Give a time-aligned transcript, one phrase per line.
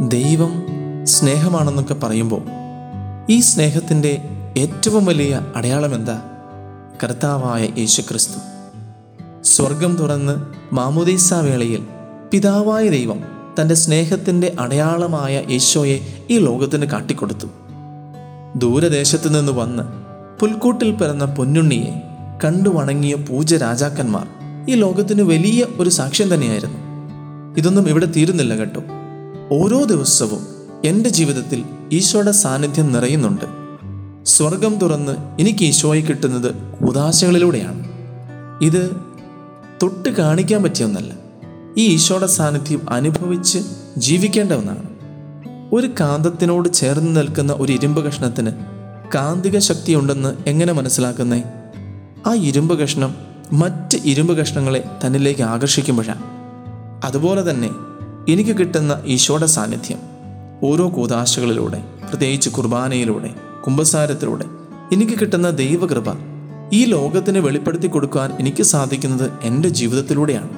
[0.00, 0.66] ദൈവം
[1.04, 2.42] സ്നേഹമാണെന്നൊക്കെ പറയുമ്പോൾ
[3.30, 4.22] ഈ സ്നേഹത്തിന്റെ
[4.58, 6.22] ഏറ്റവും വലിയ അടയാളം എന്താ?
[7.04, 8.38] കർത്താവായ യേശുക്രിസ്തു.
[9.42, 10.36] സ്വർഗം തുറന്ന്
[10.74, 11.86] മാമുദീസ വേളയിൽ
[12.32, 13.24] പിതാവായ ദൈവം
[13.60, 16.00] തന്റെ സ്നേഹത്തിന്റെ അടയാളമായ യേശോയെ
[16.30, 17.46] ഈ ലോകത്തിന് കാട്ടിക്കൊടുത്തു.
[18.56, 19.82] ദൂരദേശത്തു നിന്ന് വന്ന്
[20.40, 22.02] പുൽക്കൂട്ടിൽ പിറന്ന പൊന്നുണ്ണിയെ
[22.44, 24.26] കണ്ടു വണങ്ങിയ പൂജ രാജാക്കന്മാർ
[24.68, 26.78] ഈ ലോകത്തിന് വലിയ ഒരു സാക്ഷ്യം തന്നെയായിരുന്നു.
[27.58, 28.82] ഇതൊന്നും ഇവിടെ തീരുന്നില്ല കേട്ടോ.
[29.52, 30.46] ഓരോ ദിവസവും
[30.84, 33.44] എന്റെ ജീവിതത്തിൽ ഈശോയുടെ സാന്നിധ്യം നിറയുന്നുണ്ട്.
[34.24, 37.88] സ്വർഗം തുറന്ന് എനിക്ക് ഈശോയെ കിട്ടുന്നത് ഉദാശകളിലൂടെയാണ്.
[38.62, 38.96] ഇത്
[39.82, 41.12] തൊട്ട് കാണിക്കാൻ പറ്റിയ ഒന്നല്ല.
[41.78, 43.58] ഈ ഈശോയുടെ സാന്നിധ്യം അനുഭവിച്ച്
[43.96, 44.82] ജീവിക്കേണ്ട ഒന്നാണ്.
[45.72, 48.50] ഒരു കാന്തത്തിനോട് ചേർന്ന് നിൽക്കുന്ന ഒരു ഇരുമ്പ് കഷ്ണത്തിന്
[49.14, 51.44] കാന്തിക ശക്തിയുണ്ടെന്ന് എങ്ങനെ മനസ്സിലാക്കുന്നേ?
[52.26, 53.16] ആ ഇരുമ്പ് കഷ്ണം
[53.52, 56.22] മറ്റ് ഇരുമ്പ് കഷ്ണങ്ങളെ തന്നിലേക്ക് ആകർഷിക്കുമ്പോഴാണ്.
[57.06, 57.70] അതുപോലെ തന്നെ
[58.28, 59.98] എനിക്ക് കിട്ടുന്ന ഈശോയുടെ സാന്നിധ്യം
[60.62, 63.34] ഓരോ കൂതാശകളിലൂടെ പ്രത്യേകിച്ച് കുർബാനയിലൂടെ
[63.66, 64.44] കുംഭസാരത്തിലൂടെ
[64.92, 66.04] എനിക്ക് കിട്ടുന്ന ദൈവകൃപ
[66.72, 70.48] ഈ ലോകത്തിന് വെളിപ്പെടുത്തി കൊടുക്കാൻ എനിക്ക് സാധിക്കുന്നത് എന്റെ ജീവിതത്തിലൂടെയാണ്.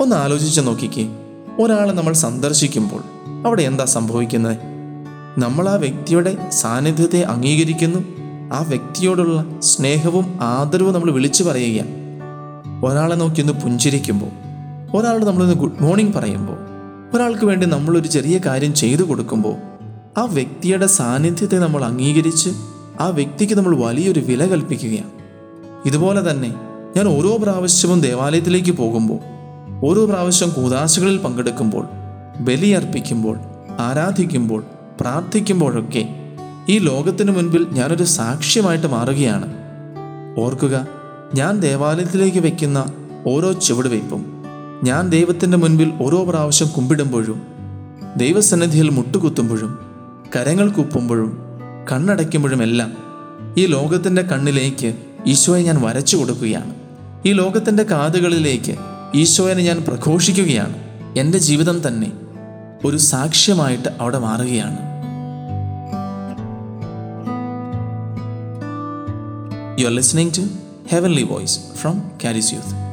[0.00, 1.08] ഒന്ന് ആലോചിച്ച് നോക്കിക്കേ.
[1.60, 3.02] ഒരാളെ നമ്മൾ സന്ദർശിക്കുമ്പോൾ
[3.46, 4.56] അവിടെ എന്താ സംഭവിക്കുന്നത്?
[5.38, 7.98] നമ്മൾ ആ വ്യക്തിയുടെ സാന്നിധ്യത്തെ അംഗീകരിക്കുന്നു.
[8.52, 11.90] ആ വ്യക്തിയോടുള്ള സ്നേഹവും ആദരവും നമ്മൾ വിളിച്ചു പറയുകയാണ്.
[12.84, 14.30] ഒരാളെ നോക്കി ഒന്ന് പുഞ്ചിരിക്കുമ്പോൾ
[14.96, 16.75] ഒരാളോട് നമ്മളൊന്ന് ഗുഡ് മോർണിംഗ് പറയുമ്പോൾ
[17.14, 19.56] ഒരാൾക്ക് വേണ്ടി നമ്മളൊരു ചെറിയ കാര്യം ചെയ്തു കൊടുക്കുമ്പോൾ
[20.20, 22.50] ആ വ്യക്തിയുടെ സാന്നിധ്യത്തെ നമ്മൾ അംഗീകരിച്ച്
[23.00, 25.10] ആ വ്യക്തിക്ക് നമ്മൾ വലിയൊരു വില കൽപ്പിക്കുകയാണ്.
[25.86, 26.54] ഇതുപോലെ തന്നെ
[26.96, 29.18] ഞാൻ ഓരോ പ്രാവശ്യവും ദേവാലയത്തിലേക്ക് പോകുമ്പോൾ
[29.86, 31.86] ഓരോ പ്രാവശ്യം കൂതാശകളിൽ പങ്കെടുക്കുമ്പോൾ
[32.40, 33.38] ബലിയർപ്പിക്കുമ്പോൾ
[33.78, 34.64] ആരാധിക്കുമ്പോൾ
[35.00, 36.08] പ്രാർത്ഥിക്കുമ്പോഴൊക്കെ
[36.68, 39.54] ഈ ലോകത്തിനു മുൻപിൽ ഞാനൊരു സാക്ഷ്യമായിട്ട് മാറുകയാണ്.
[40.38, 40.86] ഓർക്കുക
[41.34, 42.92] ഞാൻ ദേവാലയത്തിലേക്ക് വയ്ക്കുന്ന
[43.26, 44.35] ഓരോ ചുവടുവയ്പും
[44.84, 47.42] ഞാൻ ദൈവത്തിന്റെ മുൻപിൽ ഓരോ പ്രാവശ്യം കുമ്പിടുമ്പോഴും
[48.16, 49.78] ദൈവസന്നിധിയിൽ മുട്ടുകുത്തുമ്പോഴും
[50.36, 51.38] കരങ്ങൾ കുപ്പുമ്പോഴും
[51.92, 52.96] കണ്ണടയ്ക്കുമ്പോഴുമെല്ലാം
[53.58, 54.96] ഈ ലോകത്തിന്റെ കണ്ണിലേക്ക്
[55.26, 56.74] ഈശോയെ ഞാൻ വരച്ചു കൊടുക്കുകയാണ്.
[57.26, 58.76] ഈ ലോകത്തിന്റെ കാതുകളിലേക്ക്
[59.14, 60.74] ഈശോയെ ഞാൻ പ്രഘോഷിക്കുകയാണ്.
[61.18, 62.12] എന്റെ ജീവിതം തന്നെ
[62.84, 64.78] ഒരു സാക്ഷ്യമായിട്ട് അവിടെ മാറുകയാണ്.
[69.80, 70.42] You are listening to
[70.92, 72.86] heavenly voice from Charis youth